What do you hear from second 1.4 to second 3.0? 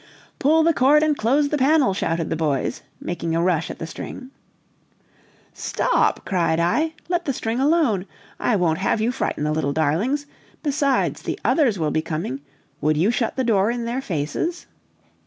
the panel!" shouted the boys,